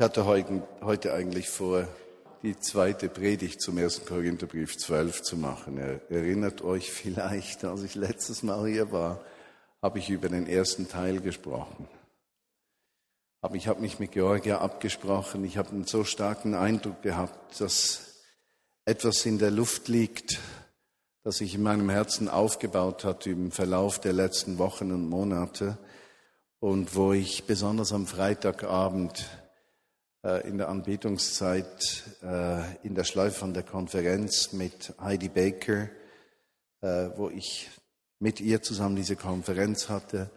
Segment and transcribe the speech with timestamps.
[0.00, 1.88] Ich hatte heute eigentlich vor,
[2.44, 5.76] die zweite Predigt zum ersten Korintherbrief 12 zu machen.
[5.76, 9.20] Ihr erinnert euch vielleicht, als ich letztes Mal hier war,
[9.82, 11.88] habe ich über den ersten Teil gesprochen.
[13.40, 15.44] Aber ich habe mich mit Georgia abgesprochen.
[15.44, 18.22] Ich habe einen so starken Eindruck gehabt, dass
[18.84, 20.38] etwas in der Luft liegt,
[21.24, 25.76] das sich in meinem Herzen aufgebaut hat im Verlauf der letzten Wochen und Monate
[26.60, 29.28] und wo ich besonders am Freitagabend
[30.36, 35.88] in der Anbetungszeit äh, in der Schleife von der Konferenz mit Heidi Baker,
[36.80, 37.70] äh, wo ich
[38.18, 40.30] mit ihr zusammen diese Konferenz hatte,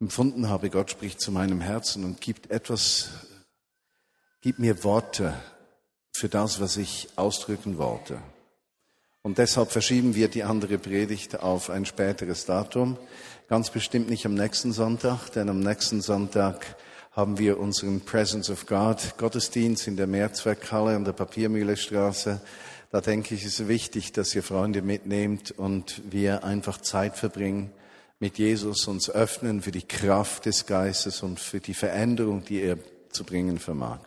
[0.00, 3.10] empfunden habe, Gott spricht zu meinem Herzen und gibt etwas,
[4.40, 5.34] gibt mir Worte
[6.12, 8.18] für das, was ich ausdrücken wollte.
[9.22, 12.98] Und deshalb verschieben wir die andere Predigt auf ein späteres Datum.
[13.48, 16.76] Ganz bestimmt nicht am nächsten Sonntag, denn am nächsten Sonntag
[17.12, 22.40] haben wir unseren Presence of God Gottesdienst in der Mehrzweckhalle an der Papiermühlestraße.
[22.90, 27.70] Da denke ich, ist es wichtig, dass ihr Freunde mitnehmt und wir einfach Zeit verbringen
[28.18, 32.78] mit Jesus, uns öffnen für die Kraft des Geistes und für die Veränderung, die er
[33.10, 33.98] zu bringen vermag.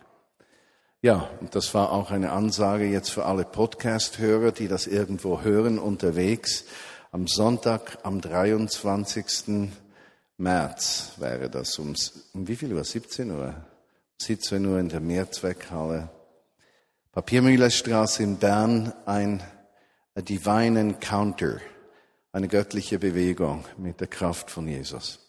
[1.00, 5.78] Ja, und das war auch eine Ansage jetzt für alle Podcast-Hörer, die das irgendwo hören
[5.78, 6.64] unterwegs.
[7.12, 9.70] Am Sonntag, am 23.
[10.38, 11.94] März wäre das um,
[12.34, 12.84] um wie viel Uhr?
[12.84, 13.54] 17 Uhr?
[14.18, 16.10] 17 Uhr in der Mehrzweckhalle.
[17.12, 19.42] Papiermüllerstraße in Bern ein
[20.14, 21.60] a Divine Encounter,
[22.32, 25.20] eine göttliche Bewegung mit der Kraft von Jesus.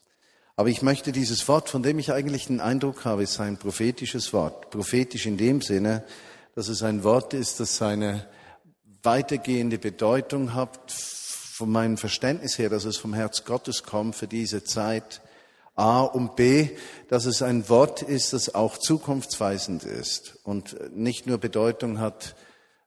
[0.57, 4.33] Aber ich möchte dieses Wort, von dem ich eigentlich den Eindruck habe, ist ein prophetisches
[4.33, 4.71] Wort.
[4.71, 6.03] Prophetisch in dem Sinne,
[6.55, 8.27] dass es ein Wort ist, das eine
[9.03, 10.91] weitergehende Bedeutung hat
[11.57, 15.21] von meinem Verständnis her, dass es vom Herz Gottes kommt für diese Zeit.
[15.73, 16.69] A und B,
[17.07, 22.35] dass es ein Wort ist, das auch zukunftsweisend ist und nicht nur Bedeutung hat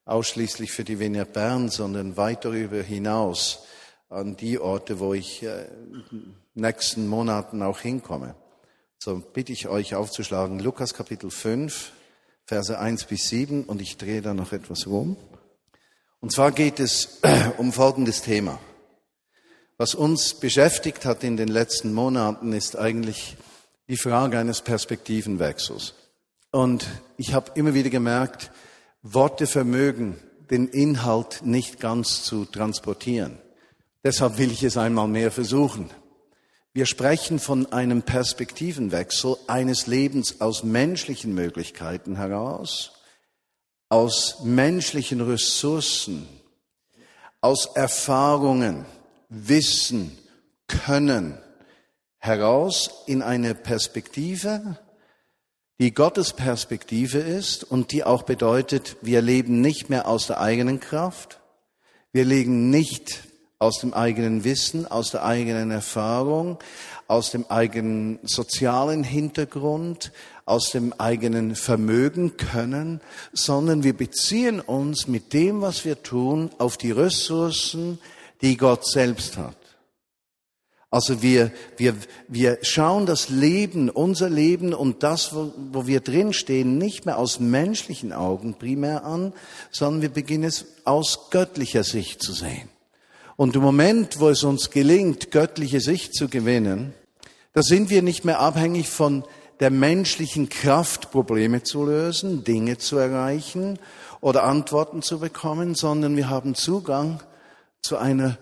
[0.04, 3.64] ausschließlich für die Wiener Bern, sondern weit darüber hinaus
[4.08, 5.66] an die Orte, wo ich äh,
[6.54, 8.36] nächsten Monaten auch hinkomme.
[8.98, 11.90] So bitte ich euch aufzuschlagen, Lukas Kapitel 5,
[12.44, 15.16] Verse 1 bis 7 und ich drehe da noch etwas rum.
[16.20, 17.20] Und zwar geht es
[17.58, 18.58] um folgendes Thema.
[19.78, 23.36] Was uns beschäftigt hat in den letzten Monaten ist eigentlich
[23.88, 25.94] die Frage eines Perspektivenwechsels.
[26.50, 26.86] Und
[27.16, 28.50] ich habe immer wieder gemerkt,
[29.02, 30.18] Worte vermögen
[30.50, 33.38] den Inhalt nicht ganz zu transportieren.
[34.04, 35.88] Deshalb will ich es einmal mehr versuchen.
[36.74, 42.99] Wir sprechen von einem Perspektivenwechsel eines Lebens aus menschlichen Möglichkeiten heraus
[43.90, 46.26] aus menschlichen Ressourcen,
[47.42, 48.86] aus Erfahrungen,
[49.28, 50.16] Wissen,
[50.68, 51.36] Können
[52.18, 54.78] heraus in eine Perspektive,
[55.80, 60.78] die Gottes Perspektive ist und die auch bedeutet, wir leben nicht mehr aus der eigenen
[60.78, 61.40] Kraft,
[62.12, 63.24] wir leben nicht
[63.58, 66.58] aus dem eigenen Wissen, aus der eigenen Erfahrung,
[67.10, 70.12] aus dem eigenen sozialen Hintergrund,
[70.44, 73.00] aus dem eigenen Vermögen können,
[73.32, 77.98] sondern wir beziehen uns mit dem, was wir tun, auf die Ressourcen,
[78.42, 79.56] die Gott selbst hat.
[80.88, 81.96] Also wir, wir,
[82.28, 87.40] wir schauen das Leben, unser Leben und das, wo, wo wir drinstehen, nicht mehr aus
[87.40, 89.32] menschlichen Augen primär an,
[89.72, 92.68] sondern wir beginnen es aus göttlicher Sicht zu sehen.
[93.36, 96.94] Und im Moment, wo es uns gelingt, göttliche Sicht zu gewinnen,
[97.52, 99.24] da sind wir nicht mehr abhängig von
[99.60, 103.78] der menschlichen Kraft, Probleme zu lösen, Dinge zu erreichen
[104.20, 107.22] oder Antworten zu bekommen, sondern wir haben Zugang
[107.82, 108.38] zu einer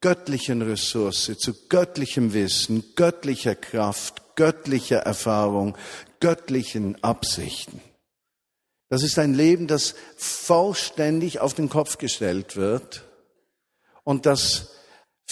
[0.00, 5.76] göttlichen Ressource, zu göttlichem Wissen, göttlicher Kraft, göttlicher Erfahrung,
[6.20, 7.80] göttlichen Absichten.
[8.88, 13.04] Das ist ein Leben, das vollständig auf den Kopf gestellt wird
[14.02, 14.70] und das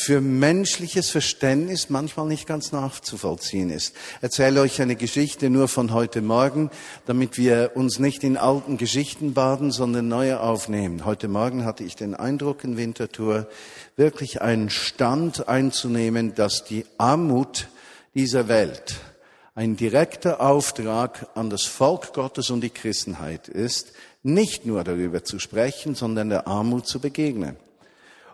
[0.00, 3.96] für menschliches Verständnis manchmal nicht ganz nachzuvollziehen ist.
[4.20, 6.70] Erzähle euch eine Geschichte nur von heute Morgen,
[7.06, 11.04] damit wir uns nicht in alten Geschichten baden, sondern neue aufnehmen.
[11.04, 13.48] Heute Morgen hatte ich den Eindruck in Winterthur,
[13.96, 17.66] wirklich einen Stand einzunehmen, dass die Armut
[18.14, 19.00] dieser Welt
[19.56, 23.92] ein direkter Auftrag an das Volk Gottes und die Christenheit ist,
[24.22, 27.56] nicht nur darüber zu sprechen, sondern der Armut zu begegnen.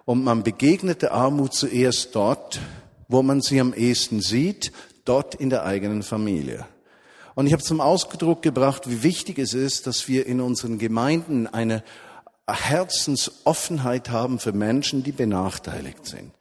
[0.05, 2.61] Und man begegnet der Armut zuerst dort,
[3.09, 4.73] wo man sie am ehesten sieht,
[5.05, 6.67] dort in der eigenen Familie.
[7.35, 11.47] Und ich habe zum Ausdruck gebracht, wie wichtig es ist, dass wir in unseren Gemeinden
[11.47, 11.83] eine
[12.49, 16.33] Herzensoffenheit haben für Menschen, die benachteiligt sind.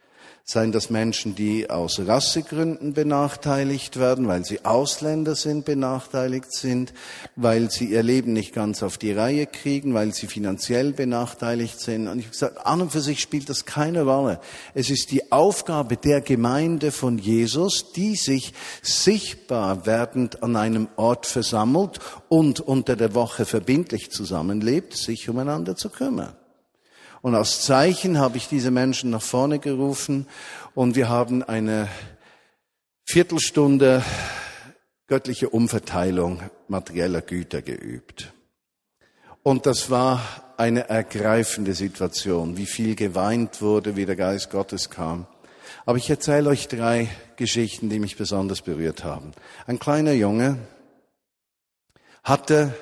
[0.46, 6.94] Seien das Menschen, die aus Rassegründen benachteiligt werden, weil sie Ausländer sind, benachteiligt sind,
[7.38, 12.10] weil sie ihr Leben nicht ganz auf die Reihe kriegen, weil sie finanziell benachteiligt sind.
[12.10, 14.42] Und ich habe gesagt, an und für sich spielt das keine Rolle.
[14.74, 21.26] Es ist die Aufgabe der Gemeinde von Jesus, die sich sichtbar werdend an einem Ort
[21.26, 26.36] versammelt und unter der Woche verbindlich zusammenlebt, sich umeinander zu kümmern.
[27.24, 30.28] Und als Zeichen habe ich diese Menschen nach vorne gerufen
[30.76, 31.88] und wir haben eine
[33.06, 34.04] Viertelstunde
[35.08, 38.34] göttliche Umverteilung materieller Güter geübt.
[39.42, 40.22] Und das war
[40.58, 45.26] eine ergreifende Situation, wie viel geweint wurde, wie der Geist Gottes kam.
[45.86, 49.32] Aber ich erzähle euch drei Geschichten, die mich besonders berührt haben.
[49.66, 50.58] Ein kleiner Junge
[52.22, 52.74] hatte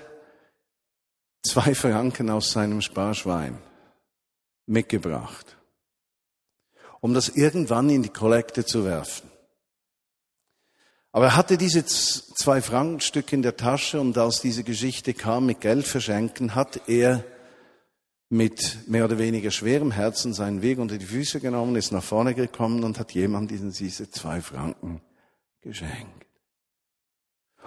[1.44, 3.60] zwei Franken aus seinem Sparschwein
[4.66, 5.58] mitgebracht,
[7.00, 9.30] um das irgendwann in die Kollekte zu werfen.
[11.12, 15.60] Aber er hatte diese zwei Frankenstücke in der Tasche und als diese Geschichte kam mit
[15.60, 17.24] Geld verschenken, hat er
[18.30, 22.34] mit mehr oder weniger schwerem Herzen seinen Weg unter die Füße genommen, ist nach vorne
[22.34, 25.02] gekommen und hat jemandem diese zwei Franken
[25.60, 26.26] geschenkt.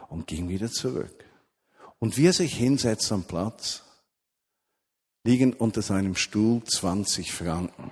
[0.09, 1.25] Und ging wieder zurück.
[1.99, 3.84] Und wie er sich hinsetzt am Platz,
[5.25, 7.91] liegen unter seinem Stuhl 20 Franken.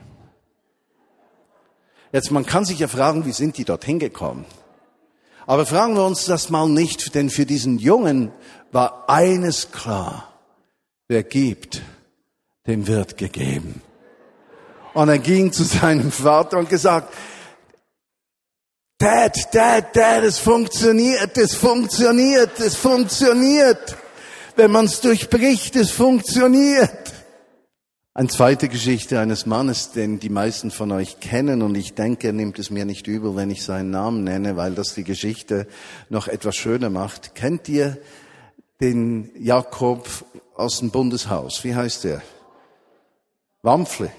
[2.12, 4.44] Jetzt, man kann sich ja fragen, wie sind die dorthin gekommen?
[5.46, 8.30] Aber fragen wir uns das mal nicht, denn für diesen Jungen
[8.70, 10.28] war eines klar.
[11.08, 11.82] Wer gibt,
[12.66, 13.80] dem wird gegeben.
[14.92, 17.14] Und er ging zu seinem Vater und gesagt,
[18.98, 23.96] Dad, Dad, Dad, es funktioniert, es funktioniert, es funktioniert.
[24.54, 27.21] Wenn man es durchbricht, es funktioniert.
[28.14, 32.32] Eine zweite Geschichte eines Mannes, den die meisten von euch kennen und ich denke, er
[32.34, 35.66] nimmt es mir nicht übel, wenn ich seinen Namen nenne, weil das die Geschichte
[36.10, 37.34] noch etwas schöner macht.
[37.34, 37.96] Kennt ihr
[38.82, 40.06] den Jakob
[40.54, 41.64] aus dem Bundeshaus?
[41.64, 42.20] Wie heißt er?
[43.62, 44.12] Wampfle.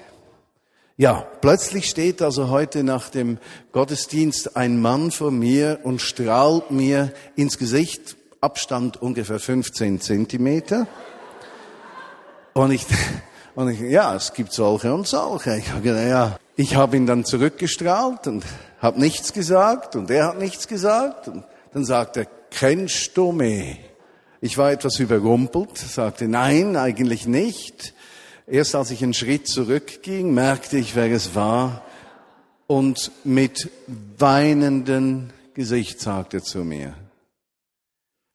[0.97, 3.37] Ja, plötzlich steht also heute nach dem
[3.73, 10.87] Gottesdienst ein Mann vor mir und strahlt mir ins Gesicht, Abstand ungefähr 15 Zentimeter.
[12.53, 12.87] Und ich,
[13.55, 15.57] und ich, ja, es gibt solche und solche.
[15.57, 18.43] Ich habe ja, ich habe ihn dann zurückgestrahlt und
[18.79, 21.27] habe nichts gesagt und er hat nichts gesagt.
[21.27, 23.79] Und dann sagt er, kennst du mich?
[24.41, 27.93] Ich war etwas überrumpelt, sagte, nein, eigentlich nicht.
[28.45, 31.83] Erst als ich einen Schritt zurückging, merkte ich, wer es war.
[32.67, 33.69] Und mit
[34.17, 36.95] weinendem Gesicht sagte er zu mir,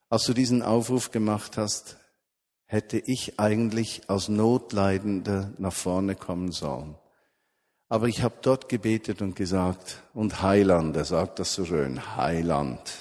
[0.09, 1.97] als du diesen Aufruf gemacht hast,
[2.69, 6.95] hätte ich eigentlich als Notleidender nach vorne kommen sollen.
[7.89, 12.99] Aber ich habe dort gebetet und gesagt, und Heiland, er sagt das so schön, Heiland.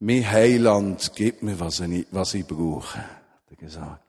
[0.00, 4.02] Mir Heiland, gib mir, was ich, was ich brauche, hat er gesagt.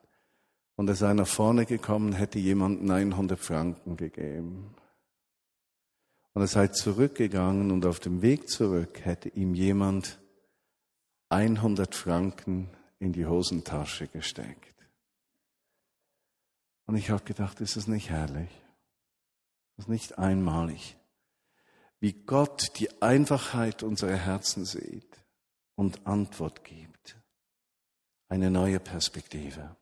[0.74, 4.74] Und er sei nach vorne gekommen, hätte jemand 900 Franken gegeben.
[6.34, 10.18] Und er sei zurückgegangen und auf dem Weg zurück hätte ihm jemand
[11.28, 14.74] 100 Franken in die Hosentasche gesteckt.
[16.86, 18.50] Und ich habe gedacht, ist das nicht herrlich?
[19.76, 20.96] Ist das nicht einmalig?
[22.00, 25.24] Wie Gott die Einfachheit unserer Herzen sieht
[25.74, 27.16] und Antwort gibt.
[28.28, 29.76] Eine neue Perspektive.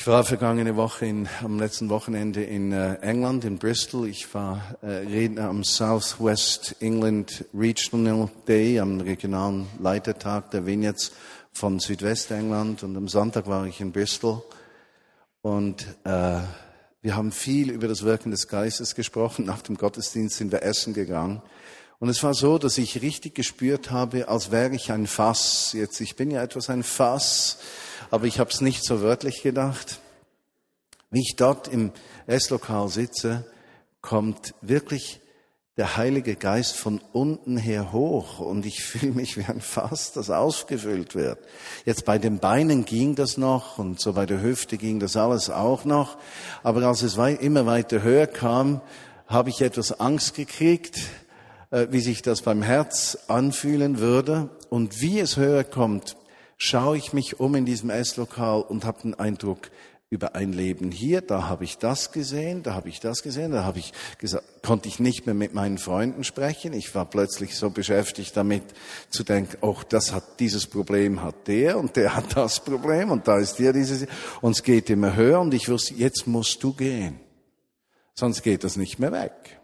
[0.00, 4.06] Ich war vergangene Woche in, am letzten Wochenende in äh, England, in Bristol.
[4.06, 11.10] Ich war äh, Redner am Southwest England Regional Day, am regionalen Leitertag der Vineyards
[11.50, 12.84] von Südwestengland.
[12.84, 14.40] Und am Sonntag war ich in Bristol.
[15.42, 16.38] Und äh,
[17.02, 19.46] wir haben viel über das Wirken des Geistes gesprochen.
[19.46, 21.42] Nach dem Gottesdienst sind wir essen gegangen.
[21.98, 25.72] Und es war so, dass ich richtig gespürt habe, als wäre ich ein Fass.
[25.72, 27.58] Jetzt, ich bin ja etwas ein Fass
[28.10, 30.00] aber ich habe es nicht so wörtlich gedacht.
[31.10, 31.92] Wie ich dort im
[32.26, 33.44] Esslokal sitze,
[34.00, 35.20] kommt wirklich
[35.78, 40.28] der Heilige Geist von unten her hoch und ich fühle mich wie ein Fass, das
[40.28, 41.38] ausgefüllt wird.
[41.86, 45.48] Jetzt bei den Beinen ging das noch und so bei der Hüfte ging das alles
[45.48, 46.18] auch noch,
[46.62, 48.80] aber als es immer weiter höher kam,
[49.28, 50.98] habe ich etwas Angst gekriegt,
[51.70, 56.16] äh, wie sich das beim Herz anfühlen würde und wie es höher kommt,
[56.58, 59.70] schaue ich mich um in diesem Esslokal und habe den Eindruck,
[60.10, 63.64] über ein Leben hier, da habe ich das gesehen, da habe ich das gesehen, da
[63.64, 66.72] habe ich gesagt, konnte ich nicht mehr mit meinen Freunden sprechen.
[66.72, 68.62] Ich war plötzlich so beschäftigt damit
[69.10, 73.28] zu denken, oh, das hat dieses Problem hat der und der hat das Problem und
[73.28, 74.06] da ist der dieses
[74.40, 77.20] und es geht immer höher und ich wusste, jetzt musst du gehen.
[78.14, 79.57] Sonst geht das nicht mehr weg.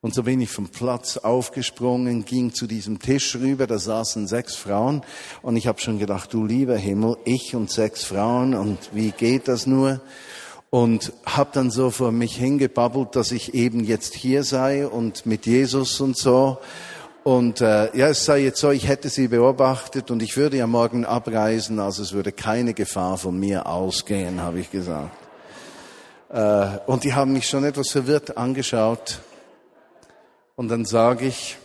[0.00, 4.54] Und so bin ich vom Platz aufgesprungen, ging zu diesem Tisch rüber, da saßen sechs
[4.54, 5.02] Frauen
[5.42, 9.48] und ich habe schon gedacht, du lieber Himmel, ich und sechs Frauen und wie geht
[9.48, 10.00] das nur?
[10.70, 15.46] Und habe dann so vor mich hingebabbelt, dass ich eben jetzt hier sei und mit
[15.46, 16.58] Jesus und so.
[17.24, 20.68] Und äh, ja, es sei jetzt so, ich hätte sie beobachtet und ich würde ja
[20.68, 25.10] morgen abreisen, also es würde keine Gefahr von mir ausgehen, habe ich gesagt.
[26.30, 29.22] Äh, und die haben mich schon etwas verwirrt angeschaut.
[30.58, 31.56] Und dann sage ich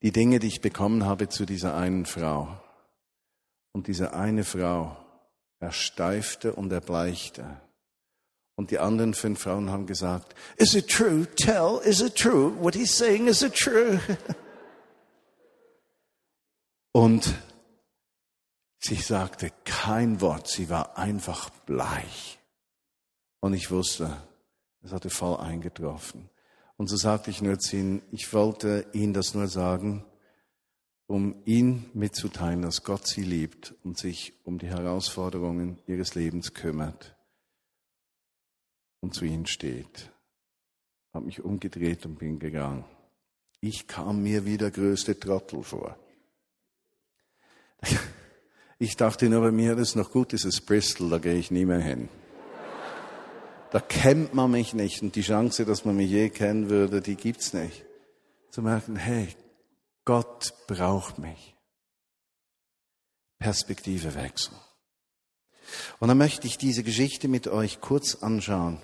[0.00, 2.58] die Dinge, die ich bekommen habe zu dieser einen Frau.
[3.72, 4.96] Und diese eine Frau
[5.58, 7.60] ersteifte und erbleichte.
[8.54, 11.26] Und die anderen fünf Frauen haben gesagt, is it true?
[11.36, 12.56] Tell, is it true?
[12.58, 14.00] What he's saying, is it true?
[16.92, 17.34] Und
[18.78, 22.38] sie sagte kein Wort, sie war einfach bleich.
[23.40, 24.16] Und ich wusste,
[24.82, 26.30] es hatte voll eingetroffen.
[26.76, 30.04] Und so sagte ich nur zu ihnen, ich wollte ihnen das nur sagen,
[31.06, 37.16] um ihn mitzuteilen, dass Gott sie liebt und sich um die Herausforderungen ihres Lebens kümmert
[39.00, 40.10] und zu ihnen steht.
[41.14, 42.84] Habe mich umgedreht und bin gegangen.
[43.60, 45.96] Ich kam mir wie der größte Trottel vor.
[48.78, 51.80] Ich dachte nur, bei mir ist noch gut, dieses Bristol, da gehe ich nie mehr
[51.80, 52.10] hin.
[53.70, 57.16] Da kennt man mich nicht und die Chance, dass man mich je kennen würde, die
[57.16, 57.84] gibt's nicht.
[58.50, 59.28] Zu merken, hey,
[60.04, 61.56] Gott braucht mich.
[63.38, 64.56] Perspektive wechseln.
[65.98, 68.80] Und dann möchte ich diese Geschichte mit euch kurz anschauen.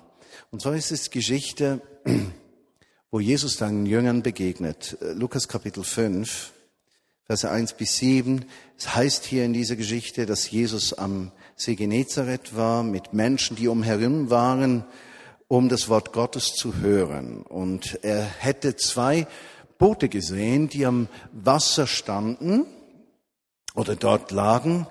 [0.50, 1.80] Und zwar ist es Geschichte,
[3.10, 4.98] wo Jesus seinen Jüngern begegnet.
[5.00, 6.52] Lukas Kapitel 5,
[7.24, 8.44] Verse 1 bis 7.
[8.76, 13.68] Es heißt hier in dieser Geschichte, dass Jesus am See Genezareth war mit Menschen, die
[13.68, 14.84] umherum waren,
[15.46, 17.42] um das Wort Gottes zu hören.
[17.42, 19.26] Und er hätte zwei
[19.78, 22.66] Boote gesehen, die am Wasser standen
[23.74, 24.86] oder dort lagen.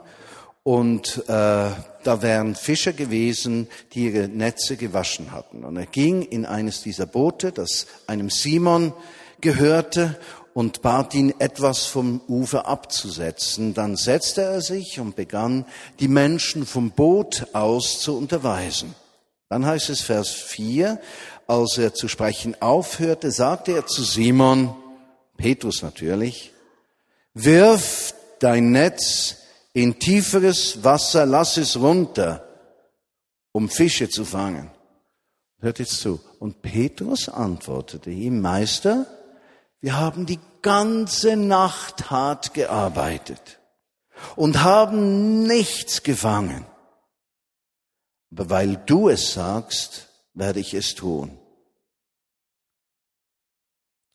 [0.63, 1.71] Und äh,
[2.03, 5.65] da wären Fischer gewesen, die ihre Netze gewaschen hatten.
[5.65, 8.93] Und er ging in eines dieser Boote, das einem Simon
[9.41, 10.19] gehörte,
[10.53, 13.73] und bat ihn, etwas vom Ufer abzusetzen.
[13.73, 15.65] Dann setzte er sich und begann,
[15.99, 18.95] die Menschen vom Boot aus zu unterweisen.
[19.49, 20.99] Dann heißt es Vers 4,
[21.47, 24.75] als er zu sprechen aufhörte, sagte er zu Simon,
[25.37, 26.53] Petrus natürlich,
[27.33, 29.37] wirf dein Netz
[29.73, 32.47] in tieferes Wasser, lass es runter,
[33.51, 34.69] um Fische zu fangen.
[35.59, 36.19] Hört jetzt zu.
[36.39, 39.05] Und Petrus antwortete ihm, Meister,
[39.81, 43.59] wir haben die ganze Nacht hart gearbeitet
[44.35, 46.65] und haben nichts gefangen.
[48.31, 51.37] Aber weil du es sagst, werde ich es tun.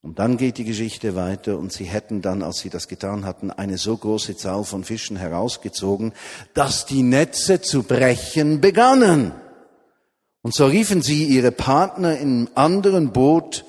[0.00, 3.50] Und dann geht die Geschichte weiter und sie hätten dann, als sie das getan hatten,
[3.50, 6.12] eine so große Zahl von Fischen herausgezogen,
[6.54, 9.32] dass die Netze zu brechen begannen.
[10.42, 13.64] Und so riefen sie ihre Partner im anderen Boot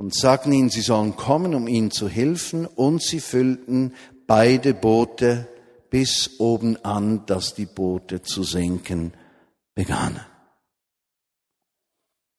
[0.00, 3.92] und sagten ihnen, sie sollen kommen, um ihnen zu helfen, und sie füllten
[4.26, 5.46] beide Boote
[5.90, 9.12] bis oben an, dass die Boote zu sinken
[9.74, 10.24] begannen.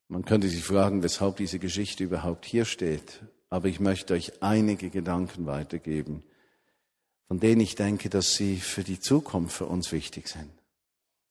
[0.07, 4.89] Man könnte sich fragen, weshalb diese Geschichte überhaupt hier steht, aber ich möchte euch einige
[4.89, 6.23] Gedanken weitergeben,
[7.27, 10.49] von denen ich denke, dass sie für die Zukunft für uns wichtig sind.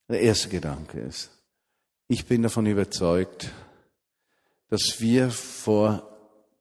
[0.08, 1.32] Der erste Gedanke ist,
[2.06, 3.50] ich bin davon überzeugt,
[4.68, 6.06] dass wir vor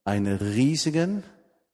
[0.09, 1.23] einer riesigen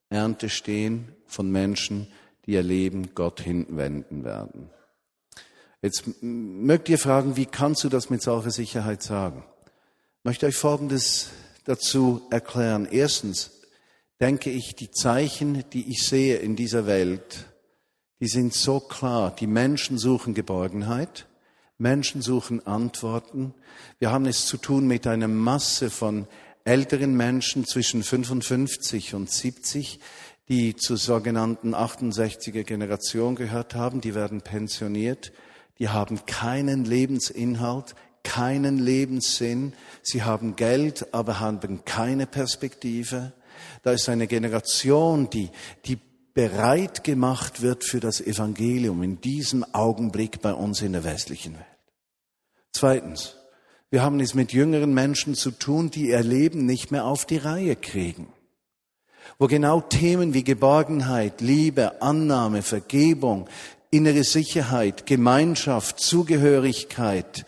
[0.09, 2.07] Ernte stehen von Menschen,
[2.45, 4.69] die ihr Leben Gott hinwenden werden.
[5.81, 9.45] Jetzt mögt ihr fragen, wie kannst du das mit solcher Sicherheit sagen?
[10.19, 11.29] Ich möchte euch Folgendes
[11.63, 12.87] dazu erklären.
[12.91, 13.51] Erstens
[14.19, 17.45] denke ich, die Zeichen, die ich sehe in dieser Welt,
[18.19, 19.33] die sind so klar.
[19.33, 21.25] Die Menschen suchen Geborgenheit.
[21.77, 23.53] Menschen suchen Antworten.
[23.99, 26.27] Wir haben es zu tun mit einer Masse von
[26.65, 29.99] älteren Menschen zwischen 55 und 70,
[30.49, 35.31] die zur sogenannten 68er Generation gehört haben, die werden pensioniert,
[35.79, 43.33] die haben keinen Lebensinhalt, keinen Lebenssinn, sie haben Geld, aber haben keine Perspektive.
[43.83, 45.49] Da ist eine Generation, die,
[45.85, 45.99] die
[46.33, 51.65] bereit gemacht wird für das Evangelium in diesem Augenblick bei uns in der westlichen Welt.
[52.73, 53.37] Zweitens,
[53.91, 57.37] wir haben es mit jüngeren Menschen zu tun, die ihr Leben nicht mehr auf die
[57.37, 58.27] Reihe kriegen.
[59.37, 63.47] Wo genau Themen wie Geborgenheit, Liebe, Annahme, Vergebung,
[63.91, 67.45] innere Sicherheit, Gemeinschaft, Zugehörigkeit,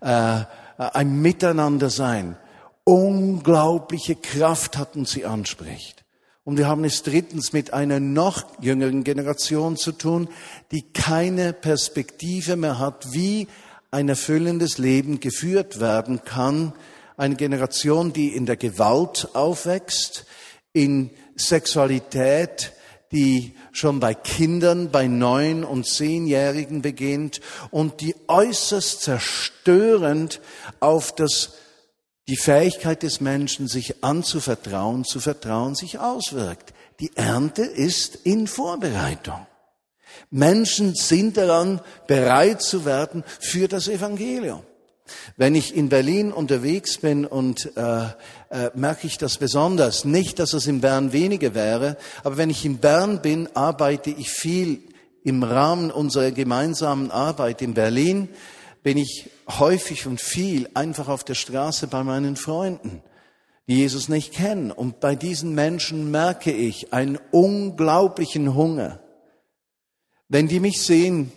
[0.00, 0.44] äh,
[0.78, 2.36] ein Miteinander sein.
[2.84, 6.04] Unglaubliche Kraft hatten sie anspricht.
[6.44, 10.28] Und wir haben es drittens mit einer noch jüngeren Generation zu tun,
[10.72, 13.48] die keine Perspektive mehr hat, wie
[13.90, 16.72] ein erfüllendes Leben geführt werden kann.
[17.16, 20.26] Eine Generation, die in der Gewalt aufwächst,
[20.72, 22.72] in Sexualität,
[23.12, 27.40] die schon bei Kindern, bei neun- und zehnjährigen beginnt
[27.70, 30.40] und die äußerst zerstörend
[30.80, 31.54] auf das,
[32.28, 36.74] die Fähigkeit des Menschen, sich anzuvertrauen, zu vertrauen, sich auswirkt.
[37.00, 39.47] Die Ernte ist in Vorbereitung.
[40.30, 44.62] Menschen sind daran, bereit zu werden für das Evangelium.
[45.36, 48.02] Wenn ich in Berlin unterwegs bin und äh,
[48.50, 50.04] äh, merke ich das besonders.
[50.04, 54.30] Nicht, dass es in Bern weniger wäre, aber wenn ich in Bern bin, arbeite ich
[54.30, 54.82] viel
[55.24, 58.28] im Rahmen unserer gemeinsamen Arbeit in Berlin,
[58.82, 63.02] bin ich häufig und viel einfach auf der Straße bei meinen Freunden,
[63.66, 64.70] die Jesus nicht kennen.
[64.70, 69.00] Und bei diesen Menschen merke ich einen unglaublichen Hunger.
[70.28, 71.32] Wenn die mich sehen,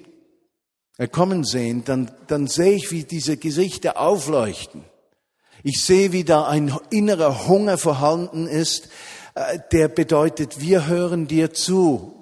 [0.98, 4.84] äh, kommen sehen, dann, dann sehe ich, wie diese Gesichter aufleuchten.
[5.64, 8.90] Ich sehe, wie da ein innerer Hunger vorhanden ist,
[9.36, 12.14] äh, der bedeutet, wir hören dir zu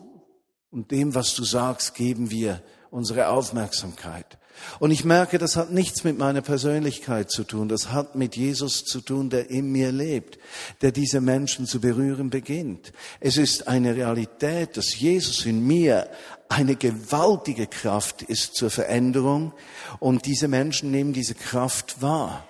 [0.72, 2.62] und dem, was du sagst, geben wir
[2.92, 4.39] unsere Aufmerksamkeit.
[4.80, 8.86] Und ich merke, das hat nichts mit meiner Persönlichkeit zu tun, das hat mit Jesus
[8.86, 10.40] zu tun, der in mir lebt,
[10.82, 12.94] der diese Menschen zu berühren beginnt.
[13.20, 16.10] Es ist eine Realität, dass Jesus in mir
[16.48, 19.54] eine gewaltige Kraft ist zur Veränderung
[20.00, 22.48] und diese Menschen nehmen diese Kraft wahr.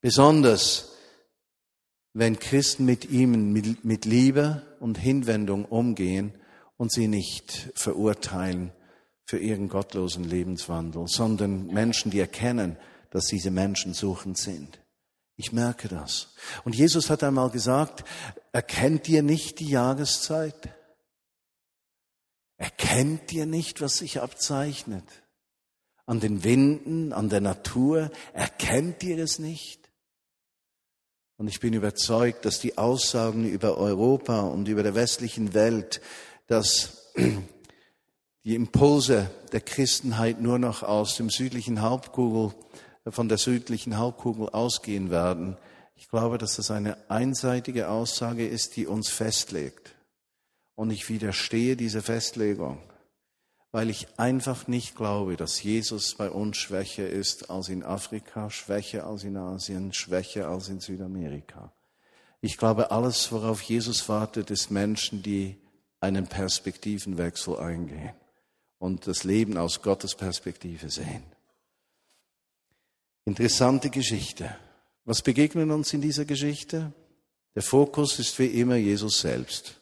[0.00, 0.88] Besonders
[2.14, 3.52] wenn Christen mit ihm
[3.82, 6.34] mit Liebe und Hinwendung umgehen
[6.76, 8.72] und sie nicht verurteilen
[9.24, 12.76] für ihren gottlosen Lebenswandel, sondern Menschen, die erkennen,
[13.10, 14.80] dass diese Menschen suchend sind.
[15.36, 16.34] Ich merke das.
[16.64, 18.04] Und Jesus hat einmal gesagt,
[18.52, 20.70] erkennt ihr nicht die Jahreszeit?
[22.56, 25.04] Erkennt ihr nicht, was sich abzeichnet?
[26.06, 29.90] An den Winden, an der Natur, erkennt ihr es nicht?
[31.38, 36.00] Und ich bin überzeugt, dass die Aussagen über Europa und über der westlichen Welt,
[36.46, 37.12] dass
[38.44, 42.54] die Impulse der Christenheit nur noch aus dem südlichen Hauptkugel,
[43.08, 45.56] von der südlichen Hauptkugel ausgehen werden.
[45.96, 49.94] Ich glaube, dass das eine einseitige Aussage ist, die uns festlegt.
[50.74, 52.78] Und ich widerstehe dieser Festlegung
[53.72, 59.06] weil ich einfach nicht glaube, dass Jesus bei uns schwächer ist als in Afrika, schwächer
[59.06, 61.72] als in Asien, schwächer als in Südamerika.
[62.42, 65.56] Ich glaube, alles, worauf Jesus wartet, ist Menschen, die
[66.00, 68.12] einen Perspektivenwechsel eingehen
[68.82, 71.22] und das Leben aus Gottes Perspektive sehen.
[73.24, 74.56] Interessante Geschichte.
[75.04, 76.92] Was begegnet uns in dieser Geschichte?
[77.54, 79.80] Der Fokus ist wie immer Jesus selbst.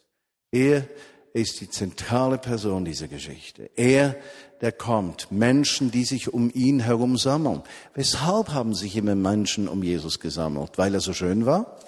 [0.52, 0.86] Er
[1.32, 3.70] ist die zentrale Person dieser Geschichte.
[3.74, 4.16] Er,
[4.60, 7.62] der kommt, Menschen, die sich um ihn herum sammeln.
[7.94, 10.76] Weshalb haben sich immer Menschen um Jesus gesammelt?
[10.76, 11.78] Weil er so schön war?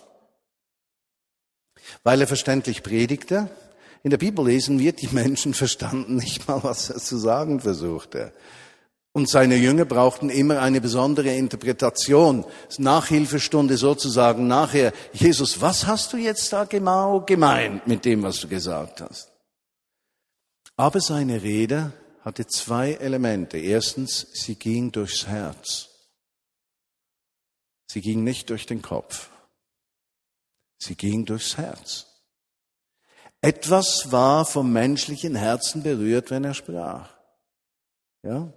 [2.05, 3.51] Weil er verständlich predigte?
[4.03, 8.33] In der Bibel lesen wir, die Menschen verstanden nicht mal, was er zu sagen versuchte.
[9.13, 12.47] Und seine Jünger brauchten immer eine besondere Interpretation,
[12.79, 14.93] Nachhilfestunde sozusagen nachher.
[15.13, 19.31] Jesus, was hast du jetzt da genau gemeint mit dem, was du gesagt hast?
[20.77, 23.59] Aber seine Rede hatte zwei Elemente.
[23.59, 25.91] Erstens, sie ging durchs Herz.
[27.87, 29.29] Sie ging nicht durch den Kopf.
[30.79, 32.12] Sie ging durchs Herz.
[33.43, 37.11] Etwas war vom menschlichen Herzen berührt, wenn er sprach.
[38.23, 38.53] Ja?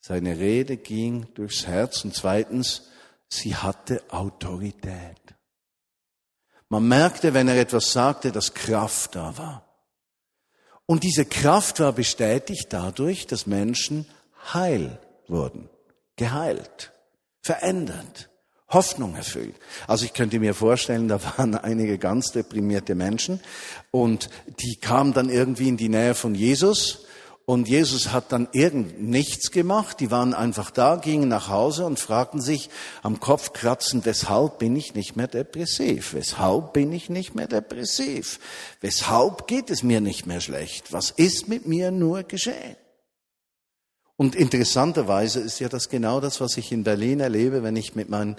[0.00, 2.88] Seine Rede ging durchs Herz und zweitens,
[3.28, 5.20] sie hatte Autorität.
[6.68, 9.64] Man merkte, wenn er etwas sagte, dass Kraft da war.
[10.86, 14.06] Und diese Kraft war bestätigt dadurch, dass Menschen
[14.54, 15.68] heil wurden,
[16.16, 16.92] geheilt,
[17.42, 18.30] verändert,
[18.70, 19.54] Hoffnung erfüllt.
[19.86, 23.40] Also ich könnte mir vorstellen, da waren einige ganz deprimierte Menschen
[23.90, 24.28] und
[24.60, 27.06] die kamen dann irgendwie in die Nähe von Jesus
[27.48, 30.00] und Jesus hat dann irgend nichts gemacht.
[30.00, 32.68] Die waren einfach da, gingen nach Hause und fragten sich
[33.02, 36.12] am Kopf kratzen, weshalb bin ich nicht mehr depressiv?
[36.12, 38.38] Weshalb bin ich nicht mehr depressiv?
[38.82, 40.92] Weshalb geht es mir nicht mehr schlecht?
[40.92, 42.76] Was ist mit mir nur geschehen?
[44.18, 48.08] Und interessanterweise ist ja das genau das, was ich in Berlin erlebe, wenn ich mit
[48.08, 48.34] meinen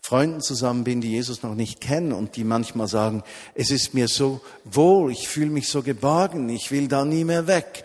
[0.00, 3.24] Freunden zusammen bin, die Jesus noch nicht kennen und die manchmal sagen,
[3.56, 7.48] es ist mir so wohl, ich fühle mich so geborgen, ich will da nie mehr
[7.48, 7.82] weg.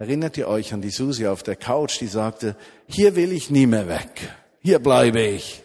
[0.00, 2.56] Erinnert ihr euch an die Susi auf der Couch, die sagte,
[2.88, 5.62] hier will ich nie mehr weg, hier bleibe ich.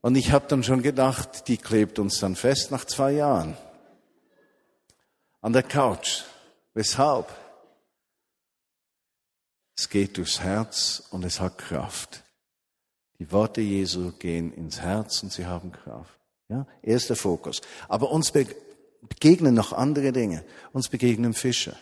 [0.00, 3.56] Und ich habe dann schon gedacht, die klebt uns dann fest nach zwei Jahren.
[5.42, 6.22] An der Couch.
[6.74, 7.28] Weshalb?
[9.76, 12.22] Es geht durchs Herz und es hat Kraft.
[13.18, 16.18] Die Worte Jesu gehen ins Herz und sie haben Kraft.
[16.48, 17.60] Ja, erster Fokus.
[17.88, 20.44] Aber uns begegnen noch andere Dinge.
[20.72, 21.76] Uns begegnen Fische.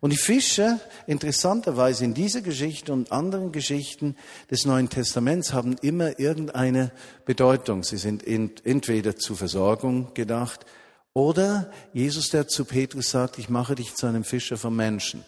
[0.00, 4.16] Und die Fische, interessanterweise in dieser Geschichte und anderen Geschichten
[4.50, 6.90] des Neuen Testaments, haben immer irgendeine
[7.26, 7.82] Bedeutung.
[7.82, 10.64] Sie sind entweder zur Versorgung gedacht
[11.12, 15.22] oder Jesus, der zu Petrus sagt, ich mache dich zu einem Fischer von Menschen.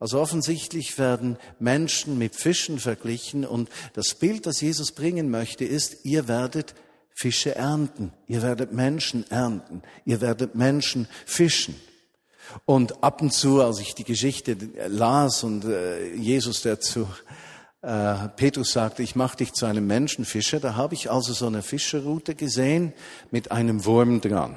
[0.00, 6.04] Also offensichtlich werden Menschen mit Fischen verglichen und das Bild, das Jesus bringen möchte, ist,
[6.04, 6.74] ihr werdet
[7.10, 11.76] Fische ernten, ihr werdet Menschen ernten, ihr werdet Menschen fischen.
[12.64, 14.56] Und ab und zu, als ich die Geschichte
[14.88, 17.06] las und äh, Jesus, der zu
[17.82, 21.62] äh, Petrus sagte, ich mache dich zu einem Menschenfischer, da habe ich also so eine
[21.62, 22.94] Fischerroute gesehen
[23.30, 24.56] mit einem Wurm dran.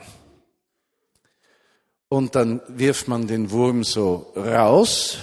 [2.13, 5.17] Und dann wirft man den Wurm so raus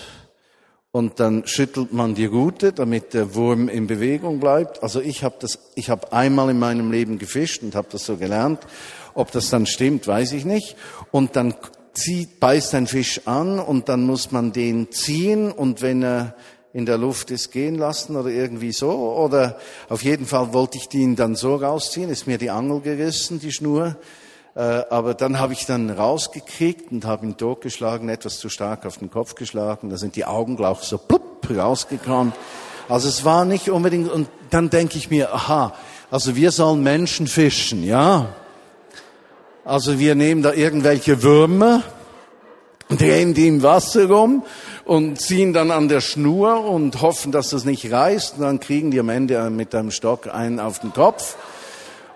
[0.91, 4.83] und dann schüttelt man die Rute, damit der Wurm in Bewegung bleibt.
[4.83, 8.17] Also ich habe das, ich habe einmal in meinem Leben gefischt und habe das so
[8.17, 8.67] gelernt.
[9.15, 10.75] Ob das dann stimmt, weiß ich nicht.
[11.13, 11.55] Und dann
[11.93, 16.35] zieht, beißt ein Fisch an und dann muss man den ziehen und wenn er
[16.73, 18.91] in der Luft ist, gehen lassen oder irgendwie so.
[18.91, 23.39] Oder auf jeden Fall wollte ich den dann so rausziehen, ist mir die Angel gerissen,
[23.39, 23.95] die Schnur.
[24.55, 24.61] Äh,
[24.91, 29.11] aber dann habe ich dann rausgekriegt und habe ihn totgeschlagen, etwas zu stark auf den
[29.11, 29.91] Kopf geschlagen.
[29.91, 32.33] Da sind die Augen gleich so plupp rausgekommen.
[32.89, 35.75] Also es war nicht unbedingt, und dann denke ich mir, aha,
[36.11, 38.35] also wir sollen Menschen fischen, ja.
[39.65, 41.85] Also wir nehmen da irgendwelche Würmer,
[42.89, 44.43] drehen die im Wasser rum
[44.85, 48.39] und ziehen dann an der Schnur und hoffen, dass das nicht reißt.
[48.39, 51.37] Und dann kriegen die am Ende mit einem Stock einen auf den Kopf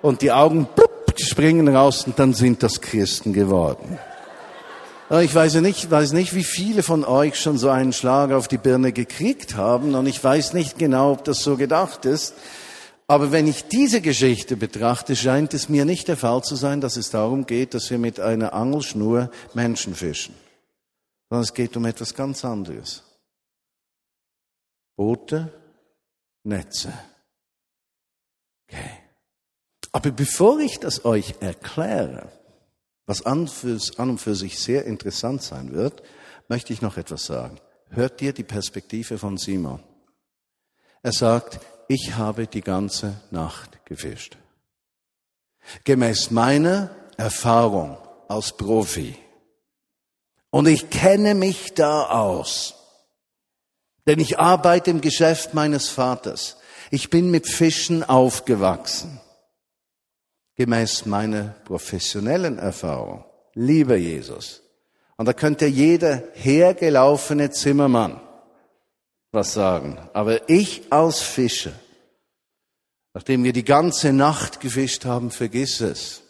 [0.02, 3.98] und die Augen plupp, die springen raus und dann sind das Christen geworden.
[5.10, 8.56] Ich weiß nicht, weiß nicht, wie viele von euch schon so einen Schlag auf die
[8.56, 12.34] Birne gekriegt haben und ich weiß nicht genau, ob das so gedacht ist.
[13.06, 16.96] Aber wenn ich diese Geschichte betrachte, scheint es mir nicht der Fall zu sein, dass
[16.96, 20.34] es darum geht, dass wir mit einer Angelschnur Menschen fischen,
[21.28, 23.02] sondern es geht um etwas ganz anderes.
[24.96, 25.52] Boote,
[26.44, 26.92] Netze.
[28.66, 29.03] Okay.
[29.94, 32.26] Aber bevor ich das euch erkläre,
[33.06, 33.48] was an,
[33.96, 36.02] und für sich sehr interessant sein wird,
[36.48, 37.60] möchte ich noch etwas sagen.
[37.90, 39.84] Hört dir die Perspektive von Simon.
[41.04, 44.36] Er sagt, ich habe die ganze Nacht gefischt.
[45.84, 49.16] Gemäß meiner Erfahrung als Profi.
[50.50, 52.74] Und ich kenne mich da aus.
[54.08, 56.56] Denn ich arbeite im Geschäft meines Vaters.
[56.90, 59.20] Ich bin mit Fischen aufgewachsen.
[60.56, 63.24] Gemäß meiner professionellen Erfahrung.
[63.54, 64.62] Lieber Jesus.
[65.16, 68.20] Und da könnte jeder hergelaufene Zimmermann
[69.34, 69.98] was sagen.
[70.14, 71.72] Aber ich als Fischer,
[73.12, 76.22] nachdem wir die ganze Nacht gefischt haben, vergiss es.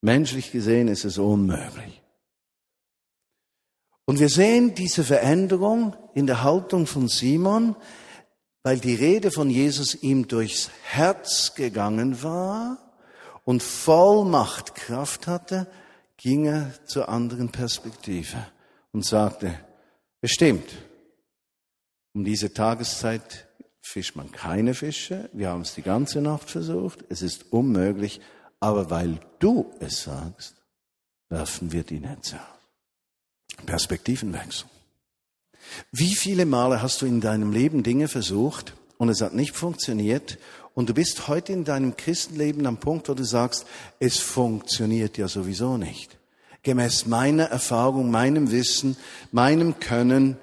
[0.00, 2.02] Menschlich gesehen ist es unmöglich.
[4.04, 7.76] Und wir sehen diese Veränderung in der Haltung von Simon,
[8.68, 12.76] weil die Rede von Jesus ihm durchs Herz gegangen war
[13.46, 15.66] und Vollmacht Kraft hatte,
[16.18, 18.36] ging er zur anderen Perspektive
[18.92, 19.58] und sagte,
[20.20, 20.70] bestimmt,
[22.12, 23.48] um diese Tageszeit
[23.80, 25.30] fischt man keine Fische.
[25.32, 27.06] Wir haben es die ganze Nacht versucht.
[27.08, 28.20] Es ist unmöglich.
[28.60, 30.56] Aber weil du es sagst,
[31.30, 33.64] werfen wir die Netze aus.
[33.64, 34.68] Perspektivenwechsel.
[35.92, 40.38] Wie viele Male hast du in deinem Leben Dinge versucht und es hat nicht funktioniert
[40.74, 43.66] und du bist heute in deinem Christenleben am Punkt, wo du sagst,
[43.98, 46.18] es funktioniert ja sowieso nicht.
[46.62, 48.96] Gemäß meiner Erfahrung, meinem Wissen,
[49.32, 50.36] meinem Können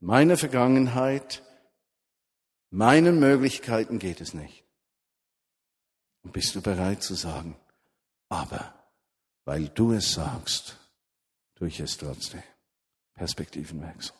[0.00, 1.42] meiner Vergangenheit,
[2.70, 4.64] meinen Möglichkeiten geht es nicht.
[6.22, 7.56] Und bist du bereit zu sagen,
[8.28, 8.74] aber
[9.44, 10.76] weil du es sagst,
[11.54, 12.42] tue ich es trotzdem.
[13.14, 14.14] Perspektivenwechsel.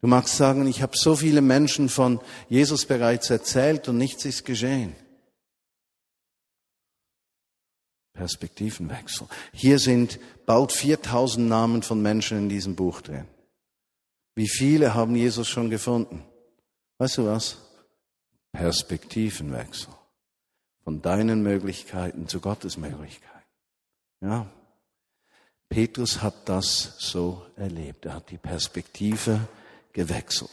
[0.00, 4.44] Du magst sagen, ich habe so viele Menschen von Jesus bereits erzählt und nichts ist
[4.44, 4.96] geschehen.
[8.14, 9.28] Perspektivenwechsel.
[9.52, 13.26] Hier sind bald 4000 Namen von Menschen in diesem Buch drin.
[14.34, 16.24] Wie viele haben Jesus schon gefunden?
[16.98, 17.58] Weißt du was?
[18.52, 19.92] Perspektivenwechsel.
[20.84, 23.46] Von deinen Möglichkeiten zu Gottes Möglichkeiten.
[24.22, 24.46] Ja.
[25.68, 28.06] Petrus hat das so erlebt.
[28.06, 29.46] Er hat die Perspektive
[29.92, 30.50] gewechselt.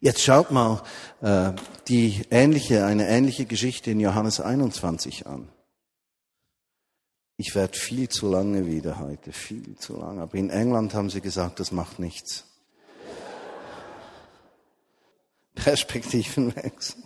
[0.00, 0.82] Jetzt schaut mal
[1.20, 1.52] äh,
[1.88, 5.48] die ähnliche, eine ähnliche Geschichte in Johannes 21 an.
[7.36, 10.22] Ich werde viel zu lange wieder heute, viel zu lange.
[10.22, 12.44] Aber in England haben sie gesagt, das macht nichts.
[15.54, 17.02] Perspektivenwechsel.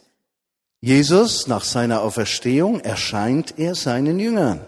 [0.80, 4.60] Jesus, nach seiner Auferstehung, erscheint er seinen Jüngern.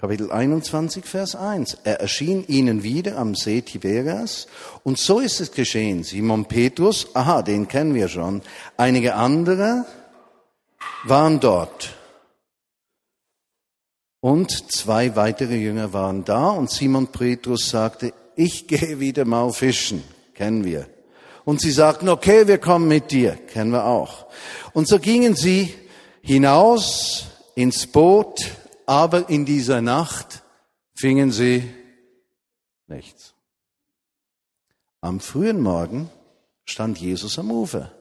[0.00, 1.76] Kapitel 21, Vers 1.
[1.84, 4.46] Er erschien ihnen wieder am See Tiberias.
[4.82, 6.04] Und so ist es geschehen.
[6.04, 8.40] Simon Petrus, aha, den kennen wir schon.
[8.78, 9.84] Einige andere
[11.04, 11.90] waren dort.
[14.20, 16.48] Und zwei weitere Jünger waren da.
[16.48, 20.02] Und Simon Petrus sagte, ich gehe wieder mal fischen.
[20.32, 20.86] Kennen wir.
[21.44, 23.32] Und sie sagten, okay, wir kommen mit dir.
[23.32, 24.24] Kennen wir auch.
[24.72, 25.74] Und so gingen sie
[26.22, 28.59] hinaus ins Boot
[28.90, 30.42] aber in dieser Nacht
[30.96, 31.62] fingen sie
[32.88, 33.34] nichts.
[35.00, 36.10] Am frühen Morgen
[36.64, 37.92] stand Jesus am Ufer.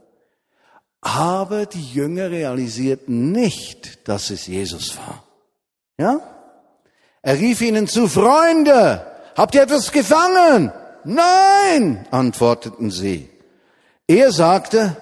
[1.00, 5.24] Aber die Jünger realisierten nicht, dass es Jesus war.
[6.00, 6.22] Ja?
[7.22, 9.06] Er rief ihnen zu, Freunde,
[9.38, 10.72] habt ihr etwas gefangen?
[11.04, 13.30] Nein, antworteten sie.
[14.08, 14.98] Er sagte,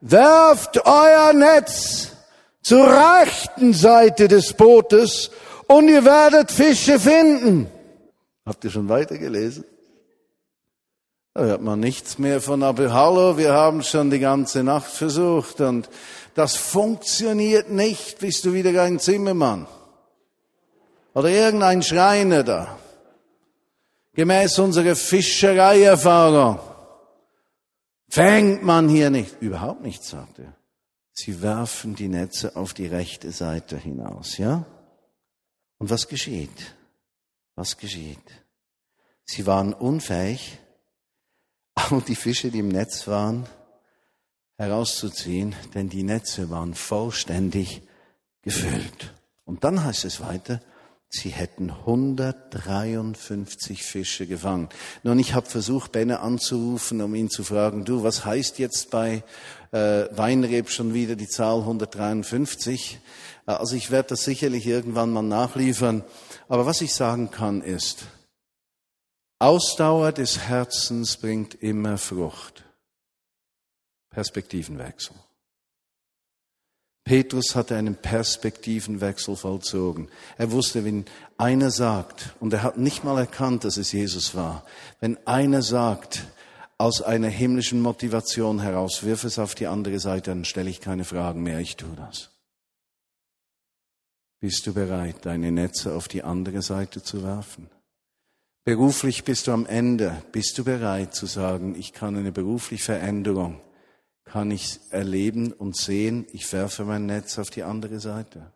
[0.00, 2.13] werft euer Netz
[2.64, 5.30] zur rechten Seite des Bootes
[5.68, 7.70] und ihr werdet Fische finden.
[8.44, 9.64] Habt ihr schon weitergelesen?
[11.34, 15.60] Da hört man nichts mehr von, aber hallo, wir haben schon die ganze Nacht versucht
[15.60, 15.90] und
[16.34, 18.18] das funktioniert nicht.
[18.18, 19.66] Bist du wieder ein Zimmermann?
[21.12, 22.78] Oder irgendein Schreiner da?
[24.14, 26.60] Gemäß unserer Fischereierfahrung
[28.08, 29.36] fängt man hier nicht.
[29.40, 30.54] Überhaupt nichts, sagt er.
[31.14, 34.66] Sie werfen die Netze auf die rechte Seite hinaus, ja?
[35.78, 36.74] Und was geschieht?
[37.54, 38.44] Was geschieht?
[39.24, 40.58] Sie waren unfähig,
[41.74, 43.46] all die Fische, die im Netz waren,
[44.56, 47.82] herauszuziehen, denn die Netze waren vollständig
[48.42, 49.14] gefüllt.
[49.44, 50.60] Und dann heißt es weiter,
[51.16, 54.68] Sie hätten 153 Fische gefangen.
[55.04, 59.22] Nun, ich habe versucht, Benne anzurufen, um ihn zu fragen, du, was heißt jetzt bei
[59.70, 62.98] äh, Weinreb schon wieder die Zahl 153?
[63.46, 66.02] Äh, also ich werde das sicherlich irgendwann mal nachliefern.
[66.48, 68.06] Aber was ich sagen kann ist,
[69.38, 72.64] Ausdauer des Herzens bringt immer Frucht.
[74.10, 75.14] Perspektivenwechsel.
[77.04, 80.08] Petrus hatte einen Perspektivenwechsel vollzogen.
[80.38, 81.04] Er wusste, wenn
[81.36, 84.64] einer sagt, und er hat nicht mal erkannt, dass es Jesus war,
[85.00, 86.26] wenn einer sagt,
[86.78, 91.04] aus einer himmlischen Motivation heraus, wirf es auf die andere Seite, dann stelle ich keine
[91.04, 92.30] Fragen mehr, ich tue das.
[94.40, 97.70] Bist du bereit, deine Netze auf die andere Seite zu werfen?
[98.64, 100.22] Beruflich bist du am Ende.
[100.32, 103.60] Bist du bereit zu sagen, ich kann eine berufliche Veränderung
[104.24, 108.52] kann ich erleben und sehen, ich werfe mein Netz auf die andere Seite.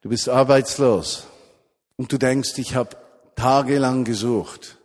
[0.00, 1.26] Du bist arbeitslos
[1.96, 2.96] und du denkst, ich habe
[3.34, 4.78] tagelang gesucht.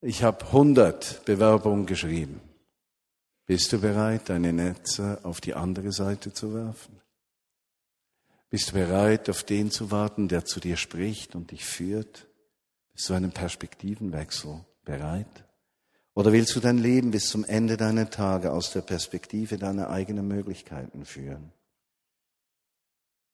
[0.00, 2.40] Ich habe 100 Bewerbungen geschrieben.
[3.46, 7.00] Bist du bereit, deine Netze auf die andere Seite zu werfen?
[8.50, 12.26] Bist du bereit, auf den zu warten, der zu dir spricht und dich führt?
[12.92, 15.47] Bist du einen Perspektivenwechsel bereit?
[16.18, 20.26] Oder willst du dein Leben bis zum Ende deiner Tage aus der Perspektive deiner eigenen
[20.26, 21.52] Möglichkeiten führen?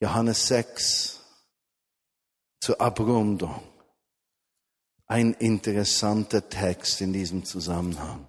[0.01, 1.19] Johannes 6
[2.61, 3.63] zur Abrundung.
[5.07, 8.29] Ein interessanter Text in diesem Zusammenhang.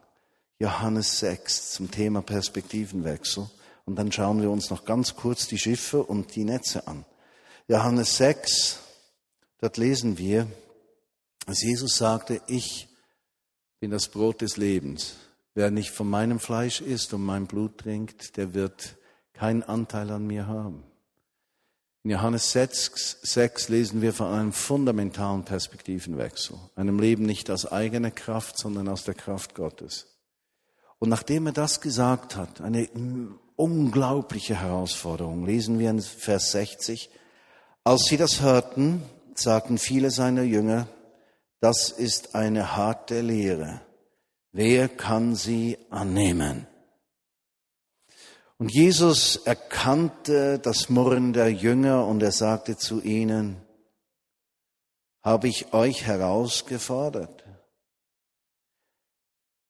[0.57, 3.49] Johannes 6 zum Thema Perspektivenwechsel.
[3.83, 7.03] Und dann schauen wir uns noch ganz kurz die Schiffe und die Netze an.
[7.67, 8.79] Johannes 6,
[9.59, 10.47] dort lesen wir,
[11.45, 12.87] als Jesus sagte, ich
[13.79, 15.15] bin das Brot des Lebens.
[15.53, 18.95] Wer nicht von meinem Fleisch isst und mein Blut trinkt, der wird
[19.33, 20.83] keinen Anteil an mir haben.
[22.03, 28.11] In Johannes 6, 6 lesen wir von einem fundamentalen Perspektivenwechsel, einem Leben nicht aus eigener
[28.11, 30.05] Kraft, sondern aus der Kraft Gottes.
[30.99, 32.87] Und nachdem er das gesagt hat, eine
[33.55, 37.09] unglaubliche Herausforderung, lesen wir in Vers 60,
[37.83, 39.01] als sie das hörten,
[39.33, 40.87] sagten viele seiner Jünger,
[41.65, 43.81] das ist eine harte Lehre.
[44.51, 46.67] Wer kann sie annehmen?
[48.59, 53.59] Und Jesus erkannte das Murren der Jünger und er sagte zu ihnen,
[55.23, 57.43] habe ich euch herausgefordert?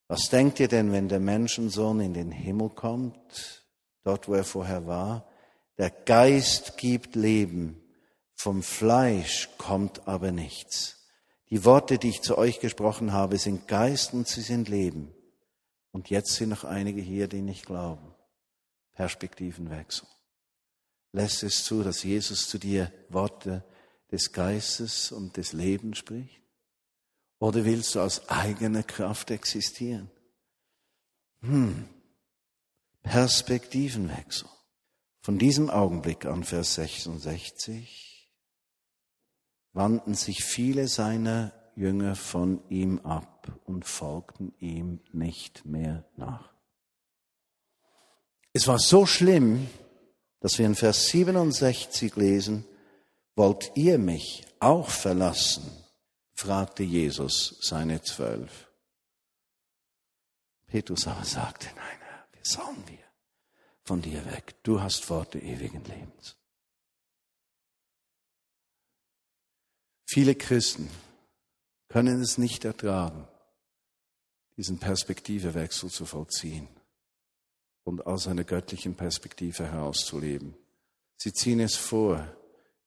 [0.09, 3.63] Was denkt ihr denn, wenn der Menschensohn in den Himmel kommt,
[4.03, 5.29] dort wo er vorher war?
[5.77, 7.81] Der Geist gibt Leben,
[8.33, 10.95] vom Fleisch kommt aber nichts.
[11.55, 15.13] Die Worte, die ich zu euch gesprochen habe, sind Geist und sie sind Leben.
[15.93, 18.13] Und jetzt sind noch einige hier, die nicht glauben.
[18.91, 20.05] Perspektivenwechsel.
[21.13, 23.63] Lässt es zu, dass Jesus zu dir Worte
[24.11, 26.41] des Geistes und des Lebens spricht?
[27.39, 30.11] Oder willst du aus eigener Kraft existieren?
[31.39, 31.87] Hm.
[33.01, 34.49] Perspektivenwechsel.
[35.21, 38.14] Von diesem Augenblick an, Vers 66,
[39.75, 46.53] wandten sich viele seiner Jünger von ihm ab und folgten ihm nicht mehr nach.
[48.53, 49.67] Es war so schlimm,
[50.39, 52.65] dass wir in Vers 67 lesen,
[53.35, 55.69] wollt ihr mich auch verlassen?
[56.33, 58.71] fragte Jesus seine Zwölf.
[60.67, 63.03] Petrus aber sagte, nein, Herr, wir sollen wir
[63.83, 64.55] von dir weg.
[64.63, 66.37] Du hast Worte ewigen Lebens.
[70.05, 70.89] Viele Christen
[71.87, 73.27] können es nicht ertragen,
[74.57, 76.67] diesen Perspektivewechsel zu vollziehen
[77.83, 80.55] und aus einer göttlichen Perspektive herauszuleben.
[81.17, 82.27] Sie ziehen es vor,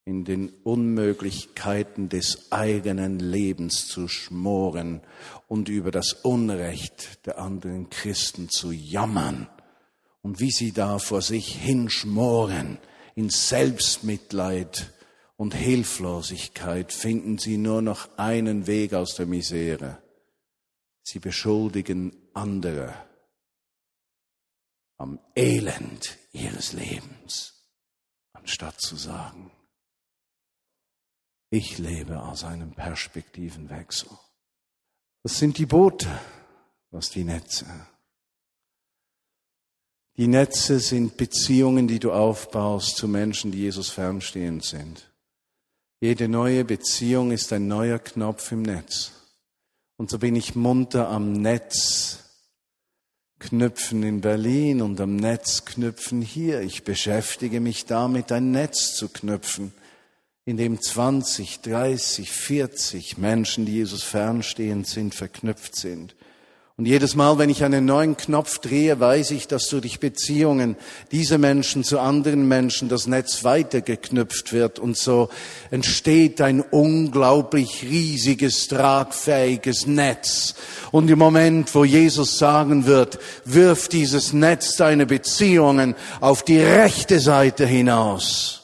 [0.04, 5.02] in den Unmöglichkeiten des eigenen Lebens zu schmoren
[5.48, 9.48] und über das Unrecht der anderen Christen zu jammern
[10.22, 12.78] und wie sie da vor sich hinschmoren
[13.16, 14.92] in Selbstmitleid
[15.38, 20.02] und Hilflosigkeit finden sie nur noch einen Weg aus der Misere.
[21.04, 22.92] Sie beschuldigen andere
[24.96, 27.54] am Elend ihres Lebens,
[28.32, 29.52] anstatt zu sagen,
[31.50, 34.10] ich lebe aus einem Perspektivenwechsel.
[35.22, 36.08] Das sind die Boote,
[36.90, 37.66] was die Netze.
[40.16, 45.08] Die Netze sind Beziehungen, die du aufbaust zu Menschen, die Jesus fernstehend sind.
[46.00, 49.12] Jede neue Beziehung ist ein neuer Knopf im Netz.
[49.96, 52.18] Und so bin ich munter am Netz
[53.40, 56.60] knüpfen in Berlin und am Netz knüpfen hier.
[56.60, 59.72] Ich beschäftige mich damit, ein Netz zu knüpfen
[60.44, 66.14] in dem 20, 30, 40 Menschen, die Jesus fernstehend sind, verknüpft sind.
[66.78, 70.76] Und jedes Mal, wenn ich einen neuen Knopf drehe, weiß ich, dass durch Beziehungen
[71.10, 74.78] dieser Menschen zu anderen Menschen das Netz weitergeknüpft wird.
[74.78, 75.28] Und so
[75.72, 80.54] entsteht ein unglaublich riesiges, tragfähiges Netz.
[80.92, 87.18] Und im Moment, wo Jesus sagen wird, wirf dieses Netz deine Beziehungen auf die rechte
[87.18, 88.62] Seite hinaus,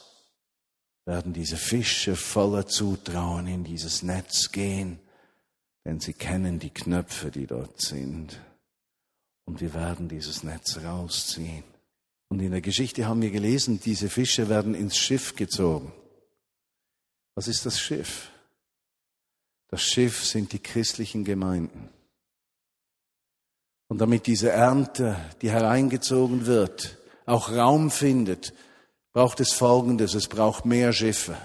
[1.04, 5.00] werden diese Fische voller Zutrauen in dieses Netz gehen,
[5.84, 8.40] denn sie kennen die Knöpfe, die dort sind.
[9.44, 11.64] Und wir werden dieses Netz rausziehen.
[12.28, 15.92] Und in der Geschichte haben wir gelesen, diese Fische werden ins Schiff gezogen.
[17.34, 18.30] Was ist das Schiff?
[19.68, 21.90] Das Schiff sind die christlichen Gemeinden.
[23.88, 28.54] Und damit diese Ernte, die hereingezogen wird, auch Raum findet,
[29.12, 31.36] braucht es Folgendes, es braucht mehr Schiffe.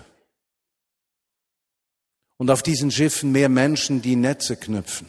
[2.40, 5.08] Und auf diesen Schiffen mehr Menschen, die Netze knüpfen.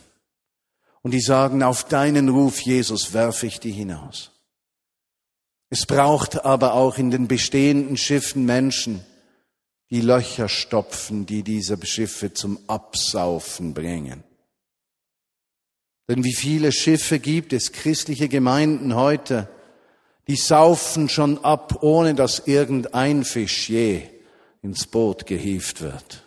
[1.01, 4.33] Und die sagen, auf deinen Ruf, Jesus, werfe ich die hinaus.
[5.71, 9.07] Es braucht aber auch in den bestehenden Schiffen Menschen,
[9.91, 14.25] die Löcher stopfen, die diese Schiffe zum Absaufen bringen.
[16.09, 19.49] Denn wie viele Schiffe gibt es, christliche Gemeinden heute,
[20.27, 24.03] die saufen schon ab, ohne dass irgendein Fisch je
[24.63, 26.25] ins Boot gehievt wird.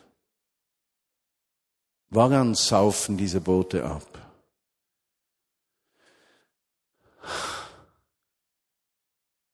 [2.14, 4.06] Woran saufen diese Boote ab?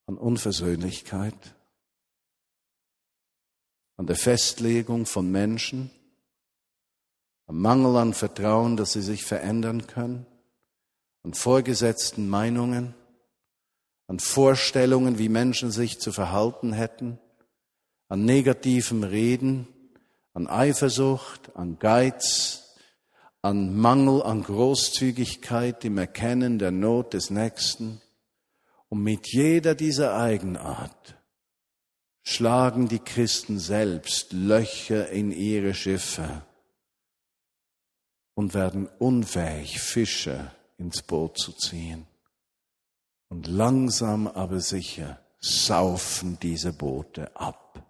[0.07, 1.55] An Unversöhnlichkeit,
[3.95, 5.89] an der Festlegung von Menschen,
[7.47, 10.25] am Mangel an Vertrauen, dass sie sich verändern können,
[11.23, 12.93] an vorgesetzten Meinungen,
[14.07, 17.19] an Vorstellungen, wie Menschen sich zu verhalten hätten,
[18.09, 19.69] an negativem Reden,
[20.39, 22.78] an Eifersucht, an Geiz,
[23.41, 28.02] an Mangel an Großzügigkeit im Erkennen der Not des Nächsten.
[28.88, 31.17] Und mit jeder dieser Eigenart
[32.23, 36.44] schlagen die Christen selbst Löcher in ihre Schiffe
[38.33, 42.08] und werden unfähig, Fische ins Boot zu ziehen.
[43.27, 47.88] Und langsam aber sicher saufen diese Boote ab.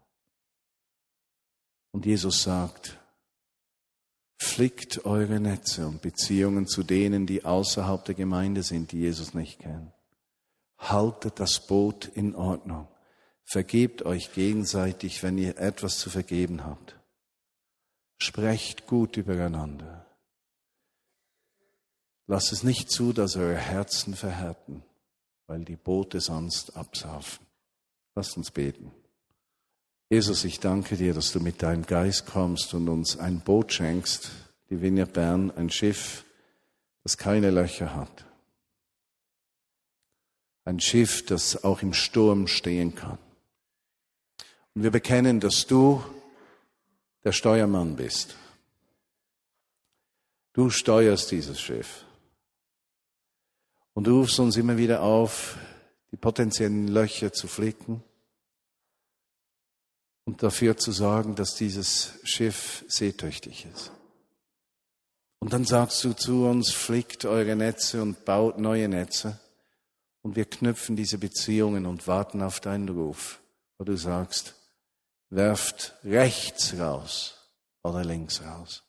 [1.92, 3.00] Und Jesus sagt,
[4.38, 9.60] flickt eure Netze und Beziehungen zu denen, die außerhalb der Gemeinde sind, die Jesus nicht
[9.60, 9.92] kennen.
[10.78, 12.88] Haltet das Boot in Ordnung.
[13.44, 16.96] Vergebt euch gegenseitig, wenn ihr etwas zu vergeben habt.
[18.18, 20.06] Sprecht gut übereinander.
[22.28, 24.84] Lass es nicht zu, dass eure Herzen verhärten,
[25.48, 27.44] weil die Boote sonst absaufen.
[28.14, 28.92] Lasst uns beten.
[30.12, 34.32] Jesus, ich danke dir, dass du mit deinem Geist kommst und uns ein Boot schenkst,
[34.72, 36.26] die Vinja Bern, ein Schiff,
[37.03, 38.26] das keine Löcher hat.
[40.66, 43.20] Ein Schiff, das auch im Sturm stehen kann.
[44.74, 46.03] Und wir bekennen, dass du
[47.24, 48.36] der Steuermann bist.
[50.53, 52.03] Du steuerst dieses Schiff.
[53.93, 55.60] Und du rufst uns immer wieder auf,
[56.12, 58.03] die potenziellen Löcher zu flicken
[60.30, 63.91] und dafür zu sorgen, dass dieses Schiff seetüchtig ist.
[65.39, 69.39] Und dann sagst du zu uns, flickt eure Netze und baut neue Netze.
[70.21, 73.39] Und wir knüpfen diese Beziehungen und warten auf deinen Ruf,
[73.80, 74.53] wo du sagst,
[75.32, 77.36] werft rechts raus
[77.82, 78.84] oder links raus.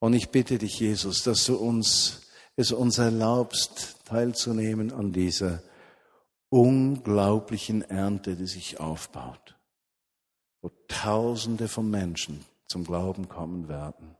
[0.00, 2.20] Und ich bitte dich, Jesus, dass du uns
[2.56, 5.62] es uns erlaubst, teilzunehmen an dieser
[6.50, 9.53] unglaublichen Ernte, die sich aufbaut,
[10.64, 14.16] wo Tausende von Menschen zum Glauben kommen werden.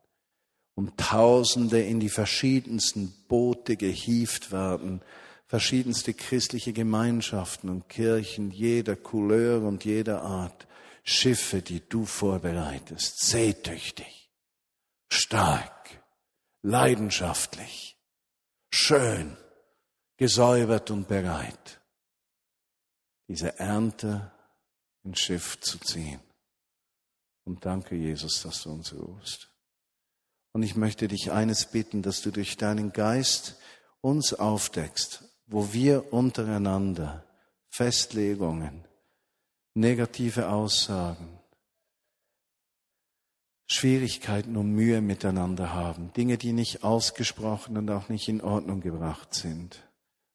[0.74, 5.00] Und Tausende in die verschiedensten Boote gehieft werden,
[5.46, 10.66] verschiedenste christliche Gemeinschaften und Kirchen jeder Couleur und jeder Art,
[11.02, 14.30] Schiffe, die du vorbereitest, seetüchtig,
[15.08, 16.02] stark,
[16.60, 17.96] leidenschaftlich.
[18.68, 19.38] Schön,
[20.18, 21.80] gesäubert und bereit,
[23.28, 24.30] diese Ernte
[25.04, 26.20] ins Schiff zu ziehen.
[27.44, 29.50] Und danke, Jesus, dass du uns rufst.
[30.52, 33.56] Und ich möchte dich eines bitten, dass du durch deinen Geist
[34.00, 37.24] uns aufdeckst, wo wir untereinander
[37.68, 38.84] Festlegungen,
[39.74, 41.40] negative Aussagen,
[43.66, 49.34] Schwierigkeiten und Mühe miteinander haben, Dinge, die nicht ausgesprochen und auch nicht in Ordnung gebracht
[49.34, 49.82] sind,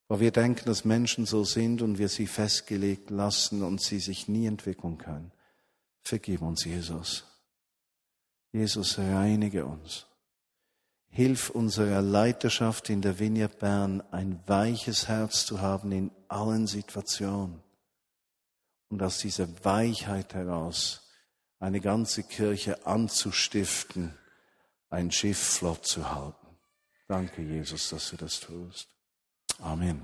[0.10, 4.28] wo wir denken, dass Menschen so sind und wir sie festgelegt lassen und sie sich
[4.28, 5.32] nie entwickeln können.
[6.10, 7.24] Vergib uns, Jesus.
[8.51, 10.07] Jesus, reinige uns.
[11.10, 17.62] Hilf unserer Leiterschaft in der Vineyard Bern, ein weiches Herz zu haben in allen Situationen.
[18.88, 21.07] Und aus dieser Weichheit heraus
[21.60, 24.18] eine ganze Kirche anzustiften,
[24.89, 26.47] ein Schiff flott zu halten.
[27.07, 28.88] Danke, Jesus, dass du das tust.
[29.60, 30.03] Amen.